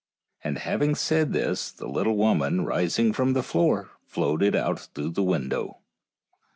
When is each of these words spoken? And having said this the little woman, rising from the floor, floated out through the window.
And 0.43 0.57
having 0.57 0.95
said 0.95 1.31
this 1.31 1.71
the 1.71 1.85
little 1.87 2.17
woman, 2.17 2.65
rising 2.65 3.13
from 3.13 3.33
the 3.33 3.43
floor, 3.43 3.91
floated 4.07 4.55
out 4.55 4.89
through 4.95 5.11
the 5.11 5.21
window. 5.21 5.77